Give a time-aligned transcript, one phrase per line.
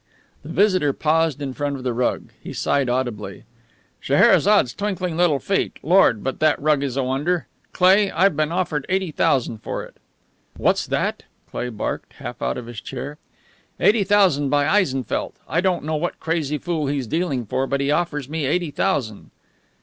[0.41, 2.31] The visitor paused in front of the rug.
[2.41, 3.43] He sighed audibly.
[3.99, 5.77] "Scheherazade's twinkling little feet!
[5.83, 7.45] Lord, but that rug is a wonder!
[7.71, 9.97] Cleigh, I've been offered eighty thousand for it."
[10.57, 13.19] "What's that?" Cleigh barked, half out of his chair.
[13.79, 15.35] "Eighty thousand by Eisenfeldt.
[15.47, 19.29] I don't know what crazy fool he's dealing for, but he offers me eighty thousand."